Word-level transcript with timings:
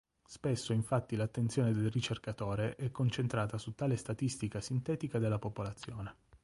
Spesso 0.25 0.73
infatti 0.73 1.15
l'attenzione 1.15 1.73
del 1.73 1.91
ricercatore 1.91 2.73
è 2.75 2.89
concentrata 2.89 3.59
su 3.59 3.75
tale 3.75 3.97
statistica 3.97 4.59
sintetica 4.59 5.19
della 5.19 5.37
popolazione. 5.37 6.15